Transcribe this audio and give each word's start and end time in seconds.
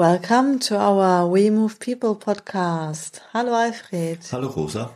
Welcome 0.00 0.60
to 0.60 0.78
our 0.78 1.26
We 1.26 1.50
Move 1.50 1.78
People 1.78 2.16
podcast. 2.16 3.20
Hello, 3.34 3.54
Alfred. 3.54 4.24
Hello, 4.30 4.48
Rosa. 4.48 4.92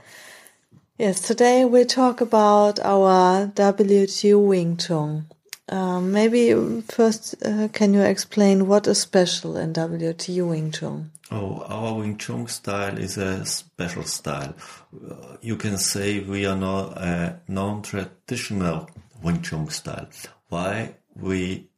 Yes, 0.96 1.20
today 1.20 1.66
we 1.66 1.84
talk 1.84 2.22
about 2.22 2.80
our 2.80 3.48
WTU 3.48 4.42
Wing 4.42 4.78
Tsun. 4.78 5.26
Um, 5.68 6.10
maybe 6.10 6.54
first, 6.88 7.34
uh, 7.44 7.68
can 7.68 7.92
you 7.92 8.00
explain 8.00 8.66
what 8.66 8.86
is 8.86 8.98
special 8.98 9.58
in 9.58 9.74
WTU 9.74 10.48
Wing 10.48 10.70
Tsun? 10.70 11.10
Oh, 11.30 11.66
our 11.68 11.98
Wing 11.98 12.16
Tsun 12.16 12.48
style 12.48 12.96
is 12.96 13.18
a 13.18 13.44
special 13.44 14.04
style. 14.04 14.54
Uh, 14.94 15.36
you 15.42 15.56
can 15.56 15.76
say 15.76 16.20
we 16.20 16.46
are 16.46 16.56
not 16.56 16.96
a 16.96 17.40
non-traditional 17.46 18.88
Wing 19.22 19.42
Tsun 19.42 19.70
style. 19.70 20.08
Why 20.48 20.94
we 21.14 21.68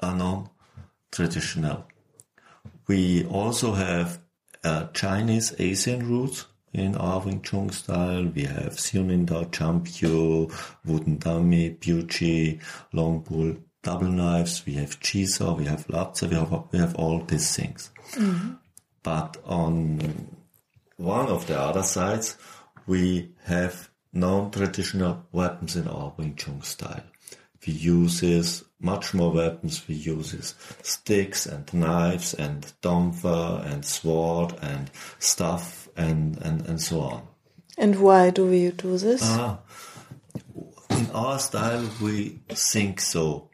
are 0.00 0.16
non-traditional? 0.16 1.86
We 2.88 3.26
also 3.26 3.74
have 3.74 4.18
uh, 4.64 4.86
Chinese 4.94 5.54
Asian 5.58 6.08
roots 6.08 6.46
in 6.72 6.96
our 6.96 7.20
Wing 7.20 7.42
Tsun 7.42 7.70
style. 7.70 8.24
We 8.34 8.44
have 8.44 8.80
Siu 8.80 9.02
Nim 9.04 9.26
Tau, 9.26 9.44
Champyu, 9.44 10.50
Wooden 10.86 11.18
Dummy, 11.18 11.70
Biu 11.70 12.08
Tze, 12.08 12.58
Long 12.92 13.20
Bull, 13.20 13.56
double 13.82 14.08
knives. 14.08 14.64
We 14.64 14.74
have 14.74 14.98
Chi 15.00 15.24
Sao, 15.24 15.54
we 15.54 15.66
have 15.66 15.88
Lap 15.90 16.16
Sao, 16.16 16.28
we 16.28 16.34
have, 16.36 16.64
we 16.72 16.78
have 16.78 16.94
all 16.96 17.20
these 17.20 17.54
things. 17.54 17.90
Mm-hmm. 18.12 18.54
But 19.02 19.36
on 19.44 20.28
one 20.96 21.28
of 21.28 21.46
the 21.46 21.60
other 21.60 21.82
sides, 21.82 22.36
we 22.86 23.32
have 23.44 23.90
non-traditional 24.14 25.26
weapons 25.30 25.76
in 25.76 25.86
our 25.88 26.14
Wing 26.16 26.34
Tsun 26.34 26.64
style. 26.64 27.04
We 27.66 27.72
use 27.72 28.64
much 28.80 29.14
more 29.14 29.32
weapons. 29.32 29.86
We 29.88 29.94
use 29.96 30.54
sticks 30.82 31.46
and 31.46 31.72
knives 31.74 32.34
and 32.34 32.72
tonfa 32.82 33.64
and 33.66 33.84
sword 33.84 34.54
and 34.62 34.90
stuff 35.18 35.88
and, 35.96 36.38
and, 36.38 36.66
and 36.66 36.80
so 36.80 37.00
on. 37.00 37.22
And 37.76 38.00
why 38.00 38.30
do 38.30 38.46
we 38.46 38.70
do 38.70 38.98
this? 38.98 39.22
Uh, 39.22 39.58
in 40.90 41.10
our 41.12 41.38
style, 41.38 41.88
we 42.00 42.40
think 42.48 43.00
so. 43.00 43.50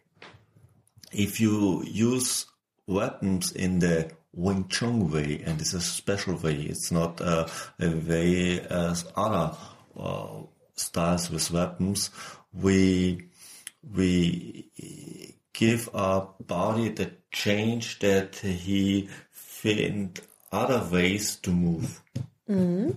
If 1.13 1.41
you 1.41 1.85
use 1.85 2.47
weapons 2.87 3.53
in 3.53 3.79
the 3.79 4.11
Wing 4.33 4.65
Tsun 4.65 5.11
way, 5.11 5.43
and 5.45 5.61
it's 5.61 5.75
a 5.75 5.81
special 5.81 6.37
way, 6.37 6.55
it's 6.55 6.91
not 6.91 7.21
uh, 7.21 7.47
a 7.79 7.89
way 7.89 8.61
as 8.61 9.05
other 9.15 9.57
uh, 9.97 10.43
styles 10.75 11.31
with 11.31 11.51
weapons, 11.51 12.11
we 12.53 13.29
we 13.93 14.71
give 15.53 15.89
our 15.95 16.31
body 16.47 16.89
the 16.91 17.11
change 17.31 17.99
that 18.01 18.37
he 18.37 19.09
find 19.31 20.21
other 20.53 20.87
ways 20.91 21.37
to 21.37 21.51
move. 21.51 22.01
Mm-hmm. 22.49 22.91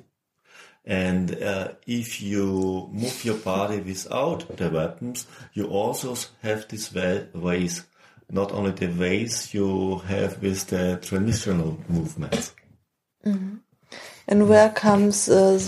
And 0.85 1.43
uh, 1.43 1.73
if 1.85 2.21
you 2.21 2.89
move 2.91 3.25
your 3.25 3.35
body 3.35 3.79
without 3.79 4.57
the 4.57 4.69
weapons, 4.69 5.27
you 5.53 5.67
also 5.67 6.15
have 6.41 6.67
these 6.67 6.93
ways, 6.93 7.83
not 8.29 8.51
only 8.53 8.71
the 8.71 8.87
ways 8.87 9.53
you 9.53 9.99
have 9.99 10.41
with 10.41 10.67
the 10.67 10.99
traditional 11.01 11.77
movements. 11.89 12.53
Mm-hmm. 13.25 13.55
And 14.29 14.49
where 14.49 14.69
comes 14.69 15.29
uh, 15.29 15.59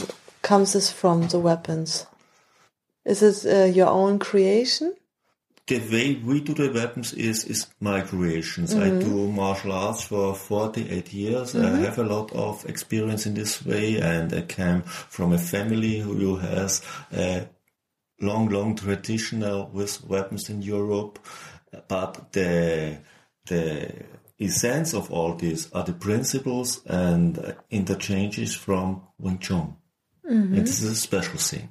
comes 0.42 0.74
this 0.74 0.92
from? 0.92 1.28
The 1.28 1.40
weapons? 1.40 2.06
Is 3.06 3.22
it 3.24 3.46
uh, 3.46 3.66
your 3.66 3.88
own 3.88 4.20
creation? 4.20 4.96
The 5.70 5.78
way 5.78 6.16
we 6.16 6.42
do 6.42 6.56
the 6.56 6.72
weapons 6.74 7.14
is 7.14 7.46
is 7.46 7.68
my 7.80 8.02
creations. 8.02 8.74
Mm-hmm. 8.74 8.98
I 8.98 9.04
do 9.04 9.32
martial 9.32 9.72
arts 9.72 10.02
for 10.02 10.34
48 10.34 11.14
years. 11.14 11.54
Mm-hmm. 11.54 11.76
I 11.76 11.78
have 11.86 12.00
a 12.00 12.04
lot 12.04 12.32
of 12.32 12.66
experience 12.66 13.28
in 13.28 13.36
this 13.36 13.64
way 13.64 14.02
and 14.02 14.34
I 14.34 14.42
came 14.42 14.82
from 14.82 15.32
a 15.32 15.38
family 15.38 16.00
who 16.00 16.38
has 16.38 16.82
a 17.14 17.48
long, 18.20 18.50
long 18.50 18.76
tradition 18.78 19.42
with 19.72 20.04
weapons 20.06 20.50
in 20.50 20.64
Europe. 20.64 21.20
But 21.88 22.32
the, 22.32 22.98
the 23.46 23.94
essence 24.40 24.96
of 24.96 25.12
all 25.12 25.36
this 25.36 25.72
are 25.72 25.84
the 25.84 25.94
principles 25.94 26.84
and 26.88 27.56
interchanges 27.70 28.56
from 28.56 29.04
Wing 29.20 29.38
Tsun. 29.38 29.76
Mm-hmm. 30.26 30.56
And 30.56 30.66
this 30.66 30.82
is 30.82 30.92
a 30.92 30.96
special 30.96 31.38
thing. 31.38 31.70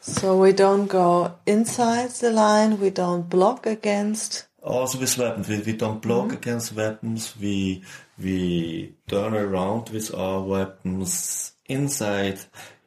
So 0.00 0.38
we 0.38 0.52
don't 0.52 0.86
go 0.86 1.34
inside 1.46 2.10
the 2.10 2.30
line, 2.30 2.80
we 2.80 2.90
don't 2.90 3.28
block 3.28 3.66
against. 3.66 4.46
Also 4.62 4.98
with 4.98 5.18
weapons, 5.18 5.48
we, 5.48 5.58
we 5.58 5.72
don't 5.72 6.00
block 6.00 6.24
mm 6.24 6.30
-hmm. 6.30 6.36
against 6.36 6.74
weapons, 6.74 7.34
we, 7.40 7.82
we 8.16 8.92
turn 9.06 9.34
around 9.34 9.90
with 9.90 10.14
our 10.14 10.46
weapons 10.46 11.52
inside, 11.64 12.38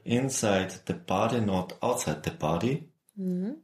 inside 0.03 0.69
the 0.85 0.93
body, 0.93 1.39
not 1.41 1.75
outside 1.81 2.21
the 2.21 2.35
body. 2.39 2.83
Mm 3.15 3.43
-hmm. 3.43 3.55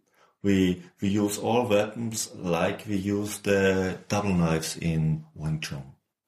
We, 0.41 0.81
we 1.01 1.19
use 1.21 1.41
all 1.41 1.67
weapons 1.67 2.31
like 2.43 2.83
we 2.87 3.13
use 3.13 3.41
the 3.41 3.93
double 4.07 4.33
knives 4.33 4.77
in 4.77 5.25
Wing 5.33 5.61
Tsun. 5.61 5.83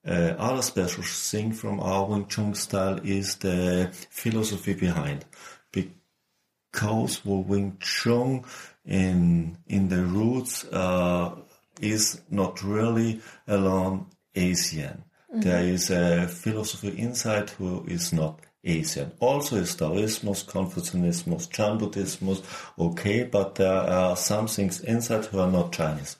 Uh, 0.08 0.34
other 0.50 0.64
special 0.64 1.04
thing 1.04 1.56
from 1.56 1.80
our 1.80 2.10
Wing 2.10 2.28
Tsun 2.28 2.56
style 2.56 3.00
is 3.04 3.36
the 3.38 3.90
philosophy 4.10 4.74
behind 4.74 5.26
because 6.72 7.24
Wing 7.26 7.78
Tsun 7.80 8.46
in 8.86 9.58
in 9.68 9.90
the 9.90 10.04
roots 10.04 10.66
uh, 10.66 11.36
is 11.82 12.22
not 12.30 12.64
really 12.64 13.22
alone 13.48 14.08
Asian. 14.36 15.04
Mm-hmm. 15.32 15.42
There 15.42 15.64
is 15.64 15.90
a 15.90 16.28
philosophy 16.28 16.98
inside 16.98 17.52
who 17.52 17.86
is 17.88 18.12
not 18.14 18.40
Asian. 18.64 19.12
Also 19.20 19.58
is 19.58 19.76
Taoism, 19.76 20.34
Confucianism, 20.48 21.38
Chan 21.50 21.78
Buddhism, 21.78 22.38
okay, 22.78 23.24
but 23.24 23.56
there 23.56 23.72
are 23.72 24.16
some 24.16 24.48
things 24.48 24.82
inside 24.82 25.26
who 25.26 25.40
are 25.40 25.52
not 25.52 25.72
Chinese. 25.72 26.18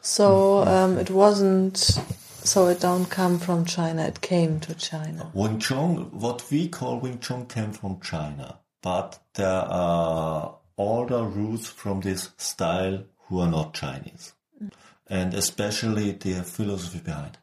So 0.00 0.66
um, 0.66 0.98
it 0.98 1.10
wasn't. 1.10 1.76
So 1.76 2.66
it 2.66 2.80
don't 2.80 3.06
come 3.06 3.38
from 3.38 3.64
China. 3.64 4.04
It 4.04 4.20
came 4.20 4.60
to 4.60 4.74
China. 4.74 5.30
Wing 5.32 5.60
Tsun, 5.60 6.12
what 6.12 6.44
we 6.50 6.68
call 6.68 7.00
Wing 7.00 7.18
Chun, 7.18 7.46
came 7.46 7.72
from 7.72 8.00
China 8.00 8.58
but 8.84 9.18
there 9.32 9.48
are 9.48 10.56
older 10.76 11.24
roots 11.24 11.68
from 11.68 12.02
this 12.02 12.30
style 12.36 13.02
who 13.26 13.40
are 13.40 13.50
not 13.50 13.72
Chinese, 13.72 14.34
and 15.08 15.32
especially 15.32 16.12
the 16.12 16.42
philosophy 16.42 16.98
behind. 16.98 17.38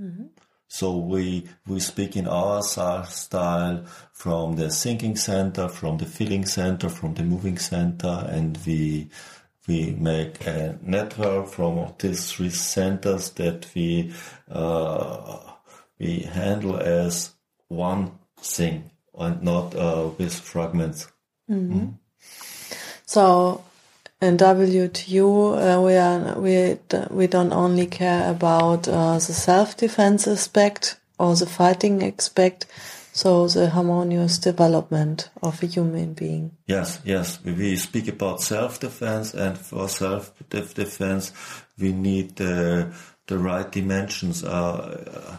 Mm-hmm. 0.00 0.24
So 0.66 0.96
we 0.96 1.46
we 1.66 1.80
speak 1.80 2.16
in 2.16 2.26
our 2.26 2.62
style 2.62 3.84
from 4.12 4.56
the 4.56 4.70
thinking 4.70 5.16
center, 5.16 5.68
from 5.68 5.98
the 5.98 6.06
feeling 6.06 6.46
center, 6.46 6.88
from 6.88 7.14
the 7.14 7.22
moving 7.22 7.58
center, 7.58 8.26
and 8.26 8.58
we 8.66 9.10
we 9.66 9.90
make 9.90 10.46
a 10.46 10.78
network 10.80 11.48
from 11.48 11.94
these 11.98 12.32
three 12.32 12.50
centers 12.50 13.30
that 13.32 13.66
we 13.74 14.14
uh, 14.50 15.38
we 15.98 16.20
handle 16.20 16.78
as 16.78 17.32
one 17.68 18.12
thing 18.38 18.90
and 19.18 19.42
not 19.42 19.74
uh, 19.74 20.10
with 20.18 20.34
fragments. 20.34 21.10
Mm. 21.50 21.94
So 23.06 23.64
in 24.20 24.36
WTU, 24.36 25.76
uh, 25.76 25.80
we 25.80 25.94
are 25.94 26.40
we 26.40 26.78
we 27.10 27.26
don't 27.26 27.52
only 27.52 27.86
care 27.86 28.30
about 28.30 28.88
uh, 28.88 29.14
the 29.14 29.32
self 29.32 29.76
defense 29.76 30.26
aspect 30.26 30.98
or 31.18 31.34
the 31.36 31.46
fighting 31.46 32.02
aspect, 32.02 32.66
so 33.12 33.48
the 33.48 33.70
harmonious 33.70 34.38
development 34.38 35.30
of 35.42 35.62
a 35.62 35.66
human 35.66 36.14
being. 36.14 36.52
Yes, 36.66 37.00
yes, 37.04 37.38
we 37.44 37.76
speak 37.76 38.08
about 38.08 38.42
self 38.42 38.80
defense, 38.80 39.34
and 39.34 39.56
for 39.56 39.88
self 39.88 40.32
defense, 40.48 41.32
we 41.78 41.92
need 41.92 42.36
the 42.36 42.92
the 43.26 43.38
right 43.38 43.70
dimensions. 43.70 44.42
Uh, 44.42 45.38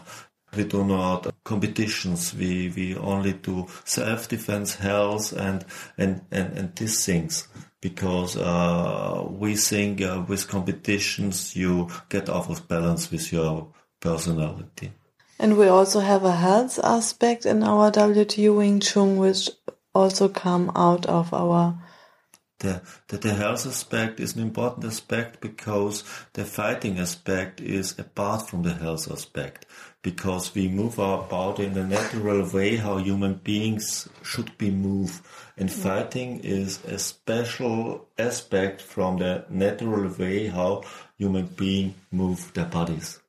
we 0.56 0.64
do 0.64 0.84
not 0.84 1.29
competitions. 1.44 2.34
We 2.34 2.72
we 2.74 2.96
only 2.96 3.34
do 3.34 3.66
self 3.84 4.28
defense, 4.28 4.76
health, 4.76 5.32
and 5.32 5.64
and 5.98 6.22
and, 6.30 6.58
and 6.58 6.76
these 6.76 7.04
things 7.04 7.48
because 7.80 8.36
uh, 8.36 9.24
we 9.28 9.56
think 9.56 10.02
uh, 10.02 10.24
with 10.28 10.48
competitions 10.48 11.56
you 11.56 11.88
get 12.08 12.28
off 12.28 12.50
of 12.50 12.68
balance 12.68 13.10
with 13.10 13.32
your 13.32 13.68
personality. 14.00 14.92
And 15.38 15.56
we 15.56 15.68
also 15.68 16.00
have 16.00 16.24
a 16.24 16.36
health 16.36 16.78
aspect 16.84 17.46
in 17.46 17.62
our 17.62 17.90
WTU 17.90 18.58
Wing 18.58 18.80
Tsun, 18.80 19.16
which 19.16 19.48
also 19.94 20.28
come 20.28 20.70
out 20.74 21.06
of 21.06 21.32
our 21.32 21.78
the, 22.60 22.82
the, 23.08 23.16
the 23.16 23.34
health 23.34 23.66
aspect 23.66 24.20
is 24.20 24.36
an 24.36 24.42
important 24.42 24.84
aspect 24.84 25.40
because 25.40 26.04
the 26.34 26.44
fighting 26.44 26.98
aspect 26.98 27.60
is 27.60 27.98
apart 27.98 28.48
from 28.48 28.62
the 28.62 28.74
health 28.74 29.10
aspect 29.10 29.64
because 30.02 30.54
we 30.54 30.68
move 30.68 30.98
our 30.98 31.22
body 31.24 31.66
in 31.66 31.76
a 31.76 31.86
natural 31.86 32.48
way 32.50 32.76
how 32.76 32.96
human 32.96 33.34
beings 33.34 34.08
should 34.22 34.56
be 34.58 34.70
moved 34.70 35.22
and 35.56 35.70
fighting 35.70 36.40
is 36.40 36.82
a 36.86 36.98
special 36.98 38.08
aspect 38.18 38.80
from 38.80 39.18
the 39.18 39.44
natural 39.50 40.08
way 40.18 40.46
how 40.46 40.82
human 41.18 41.46
beings 41.46 41.94
move 42.10 42.52
their 42.54 42.64
bodies 42.64 43.20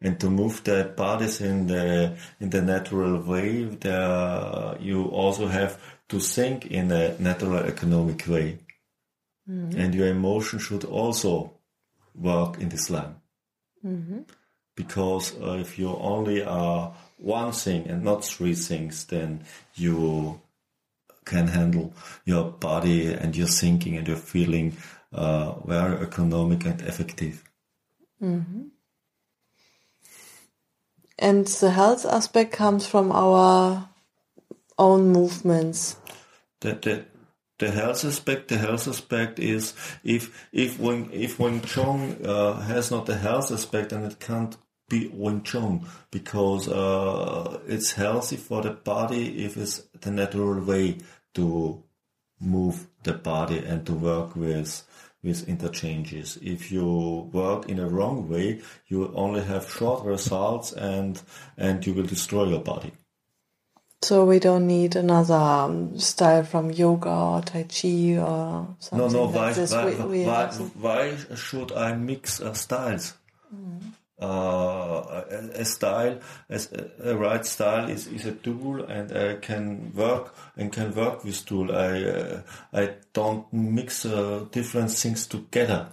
and 0.00 0.20
to 0.20 0.28
move 0.28 0.62
their 0.64 0.84
bodies 0.84 1.40
in 1.40 1.66
the 1.66 2.16
in 2.38 2.50
the 2.50 2.60
natural 2.60 3.20
way 3.22 3.64
there 3.64 4.76
you 4.80 5.04
also 5.04 5.46
have 5.46 5.80
to 6.08 6.20
think 6.20 6.66
in 6.66 6.92
a 6.92 7.18
natural 7.18 7.58
economic 7.58 8.26
way. 8.28 8.58
Mm-hmm. 9.48 9.78
And 9.78 9.94
your 9.94 10.08
emotion 10.08 10.58
should 10.58 10.84
also 10.84 11.52
work 12.14 12.58
in 12.60 12.68
this 12.68 12.90
line. 12.90 13.16
Mm-hmm. 13.84 14.20
Because 14.76 15.34
uh, 15.40 15.58
if 15.58 15.78
you 15.78 15.88
only 15.88 16.44
are 16.44 16.94
one 17.18 17.52
thing 17.52 17.88
and 17.88 18.04
not 18.04 18.24
three 18.24 18.54
things, 18.54 19.04
then 19.06 19.44
you 19.74 20.40
can 21.24 21.48
handle 21.48 21.92
your 22.24 22.44
body 22.44 23.12
and 23.12 23.34
your 23.34 23.48
thinking 23.48 23.96
and 23.96 24.06
your 24.06 24.16
feeling 24.16 24.76
uh, 25.12 25.54
very 25.64 25.96
economic 26.02 26.64
and 26.64 26.80
effective. 26.82 27.42
Mm-hmm. 28.22 28.64
And 31.18 31.46
the 31.46 31.70
health 31.70 32.04
aspect 32.04 32.52
comes 32.52 32.86
from 32.86 33.10
our 33.10 33.88
own 34.78 35.08
movements. 35.08 35.96
The, 36.60 36.74
the, 36.74 37.04
the 37.58 37.70
health 37.70 38.04
aspect, 38.04 38.48
the 38.48 38.58
health 38.58 38.86
aspect 38.86 39.38
is 39.38 39.72
if 40.04 40.48
if 40.52 40.78
when 40.78 41.10
if 41.12 41.38
Wing 41.38 41.60
Tsun 41.62 42.26
uh, 42.26 42.60
has 42.60 42.90
not 42.90 43.06
the 43.06 43.16
health 43.16 43.50
aspect, 43.50 43.92
and 43.92 44.04
it 44.04 44.20
can't 44.20 44.56
be 44.88 45.08
Wing 45.12 45.40
Tsun 45.42 45.84
because 46.10 46.68
uh, 46.68 47.60
it's 47.66 47.92
healthy 47.92 48.36
for 48.36 48.62
the 48.62 48.70
body 48.70 49.44
if 49.44 49.56
it's 49.56 49.78
the 50.00 50.10
natural 50.10 50.60
way 50.60 50.98
to 51.34 51.82
move 52.40 52.86
the 53.02 53.12
body 53.12 53.58
and 53.58 53.84
to 53.86 53.92
work 53.92 54.36
with 54.36 54.84
with 55.22 55.48
interchanges. 55.48 56.38
If 56.40 56.70
you 56.70 57.28
work 57.32 57.68
in 57.68 57.80
a 57.80 57.88
wrong 57.88 58.28
way, 58.28 58.60
you 58.86 59.12
only 59.14 59.42
have 59.42 59.68
short 59.68 60.04
results 60.04 60.72
and 60.72 61.20
and 61.56 61.84
you 61.84 61.94
will 61.94 62.06
destroy 62.06 62.44
your 62.44 62.60
body. 62.60 62.92
So 64.02 64.24
we 64.24 64.38
don't 64.38 64.68
need 64.68 64.94
another 64.94 65.34
um, 65.34 65.98
style 65.98 66.44
from 66.44 66.70
yoga 66.70 67.10
or 67.10 67.42
tai 67.42 67.64
chi 67.64 68.18
or 68.18 68.76
something. 68.78 68.98
No, 68.98 69.08
no. 69.08 69.24
Like 69.24 69.34
why, 69.34 69.52
this. 69.52 69.72
why, 69.72 69.92
why, 69.94 70.46
why, 70.78 71.16
should 71.34 71.72
I 71.72 71.96
mix 71.96 72.40
uh, 72.40 72.52
styles? 72.52 73.14
Mm. 73.52 73.80
Uh, 74.18 75.22
a, 75.30 75.60
a, 75.60 75.64
style, 75.66 76.18
as 76.48 76.72
a, 76.72 77.10
a, 77.10 77.16
right 77.16 77.44
style 77.44 77.90
is, 77.90 78.06
is 78.06 78.24
a 78.24 78.32
tool, 78.32 78.82
and 78.84 79.12
I 79.12 79.34
can 79.34 79.92
work 79.94 80.34
and 80.56 80.72
can 80.72 80.94
work 80.94 81.22
with 81.22 81.44
tool. 81.44 81.70
I 81.70 82.02
uh, 82.04 82.40
I 82.72 82.94
don't 83.12 83.52
mix 83.52 84.06
uh, 84.06 84.46
different 84.50 84.90
things 84.90 85.26
together 85.26 85.92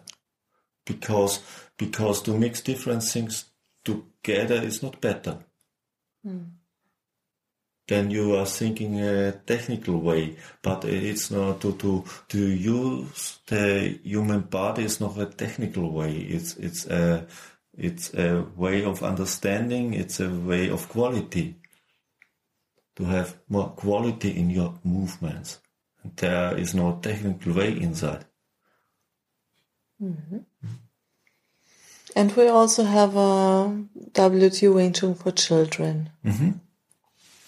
because 0.86 1.42
because 1.78 2.22
to 2.22 2.38
mix 2.38 2.62
different 2.62 3.04
things 3.04 3.44
together 3.84 4.56
is 4.56 4.82
not 4.82 5.02
better. 5.02 5.40
Mm 6.26 6.46
then 7.88 8.10
you 8.10 8.36
are 8.36 8.46
thinking 8.46 9.00
a 9.02 9.34
technical 9.34 10.00
way, 10.00 10.38
but 10.62 10.86
it's 10.86 11.30
not 11.30 11.60
to, 11.62 11.74
to, 11.74 12.04
to 12.30 12.40
use 12.40 13.40
the 13.48 14.00
human 14.04 14.42
body 14.42 14.84
is 14.84 15.02
not 15.02 15.18
a 15.18 15.26
technical 15.26 15.92
way. 15.92 16.16
It's, 16.16 16.56
it's 16.56 16.86
a, 16.88 17.28
it's 17.78 18.14
a 18.14 18.46
way 18.56 18.84
of 18.84 19.04
understanding. 19.04 19.94
It's 19.94 20.20
a 20.20 20.30
way 20.30 20.70
of 20.70 20.90
quality 20.90 21.56
to 22.96 23.06
have 23.06 23.36
more 23.50 23.70
quality 23.70 24.38
in 24.38 24.50
your 24.50 24.80
movements. 24.84 25.60
There 26.16 26.58
is 26.58 26.76
no 26.76 27.00
technical 27.02 27.54
way 27.54 27.80
inside. 27.80 28.26
Mm-hmm. 30.02 30.40
And 32.16 32.36
we 32.36 32.48
also 32.48 32.84
have 32.84 33.16
a 33.16 33.88
WTU 34.12 34.76
Wing 34.76 34.94
Tsun 34.94 35.18
for 35.18 35.32
children. 35.32 36.10
Mm-hmm. 36.24 36.52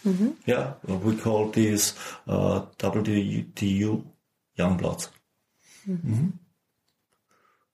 Mm-hmm. 0.10 0.32
Yeah, 0.46 0.74
we 0.88 1.18
call 1.18 1.50
this 1.50 1.94
uh, 2.28 2.62
WTU 2.80 4.06
young 4.56 4.78
blood. 4.78 5.06
Mm-hmm. 5.88 6.14
Mm-hmm. 6.14 6.28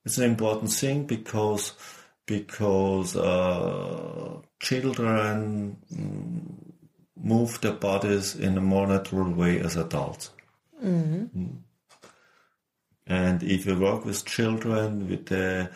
It's 0.04 0.18
an 0.18 0.24
important 0.24 0.72
thing 0.72 1.04
because 1.04 1.72
because 2.32 3.14
uh, 3.14 4.40
children 4.58 5.76
move 7.16 7.60
their 7.60 7.72
bodies 7.88 8.36
in 8.36 8.56
a 8.56 8.60
more 8.60 8.86
natural 8.86 9.30
way 9.30 9.60
as 9.60 9.76
adults. 9.76 10.30
Mm-hmm. 10.82 11.38
Mm. 11.38 11.56
And 13.06 13.42
if 13.42 13.66
you 13.66 13.78
work 13.78 14.06
with 14.06 14.24
children, 14.24 15.08
with 15.08 15.26
they 15.26 15.68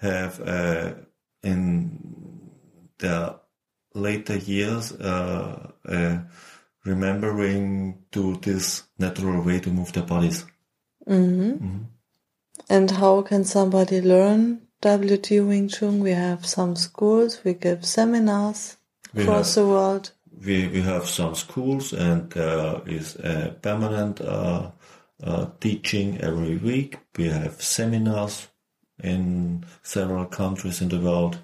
have 0.00 0.40
uh, 0.40 0.94
in 1.42 1.60
their 2.98 3.36
later 3.94 4.36
years 4.36 4.92
uh, 4.92 5.70
uh, 5.88 6.18
remembering 6.84 8.04
to 8.10 8.36
this 8.36 8.82
natural 8.98 9.42
way 9.42 9.60
to 9.60 9.70
move 9.70 9.92
their 9.92 10.04
bodies. 10.04 10.44
Mm-hmm. 11.08 11.52
Mm-hmm. 11.52 11.78
And 12.68 12.90
how 12.90 13.22
can 13.22 13.44
somebody 13.44 14.02
learn 14.02 14.62
WT 14.82 15.30
Wing 15.46 15.68
Tsun? 15.68 16.00
We 16.00 16.10
have 16.10 16.44
some 16.44 16.74
schools, 16.74 17.40
we 17.44 17.54
give 17.54 17.84
seminars 17.84 18.76
we 19.14 19.22
across 19.22 19.54
have, 19.54 19.64
the 19.64 19.70
world. 19.70 20.10
We, 20.44 20.66
we 20.68 20.82
have 20.82 21.08
some 21.08 21.36
schools 21.36 21.92
and 21.92 22.30
there 22.30 22.82
is 22.86 23.14
a 23.16 23.56
permanent 23.62 24.20
uh, 24.20 24.72
uh, 25.22 25.46
teaching 25.60 26.20
every 26.20 26.56
week. 26.56 26.98
We 27.16 27.28
have 27.28 27.62
seminars 27.62 28.48
in 29.02 29.64
several 29.82 30.26
countries 30.26 30.80
in 30.80 30.88
the 30.88 30.98
world. 30.98 31.38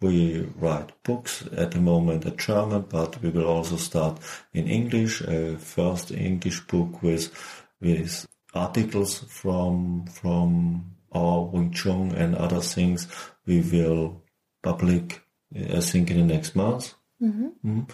We 0.00 0.48
write 0.56 0.92
books 1.02 1.44
at 1.56 1.72
the 1.72 1.80
moment 1.80 2.24
in 2.24 2.36
German, 2.36 2.82
but 2.88 3.20
we 3.20 3.30
will 3.30 3.46
also 3.46 3.76
start 3.76 4.20
in 4.52 4.68
English. 4.68 5.22
A 5.22 5.56
first 5.56 6.12
English 6.12 6.60
book 6.66 7.02
with 7.02 7.32
with 7.80 8.26
articles 8.54 9.24
from 9.28 10.06
from 10.06 10.94
our 11.14 11.48
Tsun 11.74 12.12
and 12.14 12.34
other 12.34 12.60
things. 12.60 13.08
We 13.46 13.60
will 13.60 14.22
public, 14.62 15.20
I 15.54 15.80
think, 15.80 16.10
in 16.10 16.26
the 16.26 16.34
next 16.34 16.56
month. 16.56 16.94
Mm-hmm. 17.22 17.48
Mm. 17.64 17.90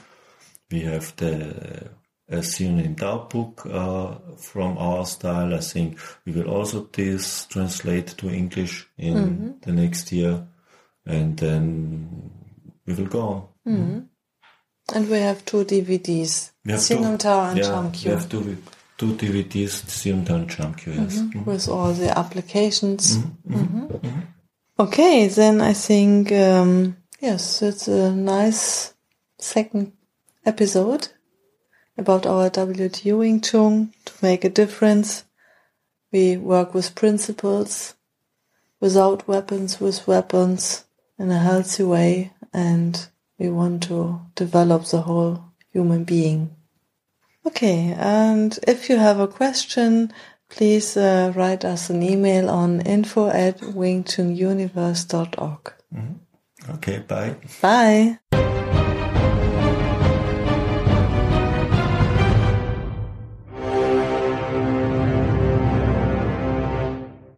We 0.70 0.80
have 0.80 1.14
the 1.16 1.90
a 2.30 2.42
Siu 2.42 2.70
Nim 2.70 2.94
Tau 2.94 3.26
book 3.28 3.66
uh, 3.66 4.14
from 4.36 4.78
our 4.78 5.04
style. 5.04 5.52
I 5.52 5.58
think 5.58 5.98
we 6.24 6.32
will 6.32 6.48
also 6.48 6.88
this 6.92 7.46
translate 7.46 8.06
to 8.18 8.30
English 8.30 8.86
in 8.96 9.14
mm-hmm. 9.14 9.50
the 9.62 9.72
next 9.72 10.12
year 10.12 10.46
and 11.04 11.36
then 11.36 12.30
we 12.86 12.94
will 12.94 13.06
go 13.06 13.20
on. 13.20 13.48
Mm-hmm. 13.66 13.98
And 14.94 15.08
we 15.08 15.18
have 15.18 15.44
two 15.44 15.64
DVDs, 15.64 16.52
Siu 16.76 17.00
Nim 17.00 17.18
Tau 17.18 17.50
and 17.50 17.58
yeah, 17.58 18.10
have 18.10 18.28
two, 19.00 19.14
DVDs, 19.14 19.88
Siu 19.88 20.14
Nim 20.14 20.24
Tau 20.26 20.34
and 20.34 20.50
Chum 20.50 20.74
Kiu, 20.74 20.94
yes. 20.94 21.18
Mm-hmm. 21.18 21.44
With 21.44 21.68
all 21.68 21.94
the 21.94 22.16
applications. 22.16 23.16
Mm-hmm. 23.16 23.86
Mm-hmm. 23.86 24.20
Okay, 24.78 25.28
then 25.28 25.62
I 25.62 25.72
think, 25.72 26.30
um, 26.32 26.96
yes, 27.18 27.62
it's 27.62 27.88
a 27.88 28.12
nice 28.12 28.92
second 29.38 29.92
episode 30.44 31.08
about 31.96 32.26
our 32.26 32.50
WTU 32.50 33.18
Wing 33.18 33.40
Tsun 33.40 33.92
to 34.04 34.12
make 34.20 34.44
a 34.44 34.50
difference. 34.50 35.24
We 36.12 36.36
work 36.36 36.74
with 36.74 36.94
principles, 36.94 37.94
without 38.80 39.26
weapons, 39.26 39.80
with 39.80 40.06
weapons 40.06 40.84
in 41.18 41.30
a 41.30 41.38
healthy 41.38 41.84
way 41.84 42.32
and 42.52 43.08
we 43.38 43.48
want 43.48 43.82
to 43.84 44.20
develop 44.34 44.84
the 44.86 45.02
whole 45.02 45.52
human 45.72 46.04
being. 46.04 46.54
Okay, 47.46 47.94
and 47.98 48.58
if 48.66 48.90
you 48.90 48.98
have 48.98 49.18
a 49.18 49.28
question, 49.28 50.12
please 50.50 50.96
uh, 50.96 51.32
write 51.34 51.64
us 51.64 51.90
an 51.90 52.02
email 52.02 52.50
on 52.50 52.80
info 52.82 53.28
at 53.28 53.60
wingtsununiverse.org. 53.60 55.72
Mm-hmm. 55.94 56.72
Okay, 56.72 56.98
bye. 56.98 57.36
Bye. 57.62 58.18